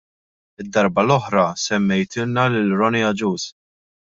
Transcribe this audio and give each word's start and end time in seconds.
Id-darba 0.61 1.03
l-oħra 1.03 1.43
semmejtilna 1.67 2.47
lil 2.55 2.75
Ronnie 2.81 3.09
Agius. 3.13 3.47